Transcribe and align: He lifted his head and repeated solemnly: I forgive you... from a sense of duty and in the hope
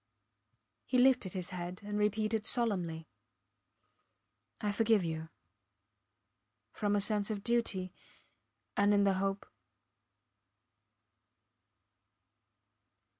He 0.83 0.97
lifted 0.97 1.33
his 1.33 1.51
head 1.51 1.79
and 1.83 1.95
repeated 1.99 2.47
solemnly: 2.47 3.07
I 4.59 4.71
forgive 4.71 5.03
you... 5.03 5.29
from 6.73 6.95
a 6.95 6.99
sense 7.01 7.29
of 7.29 7.43
duty 7.43 7.93
and 8.75 8.95
in 8.95 9.03
the 9.03 9.13
hope 9.21 9.45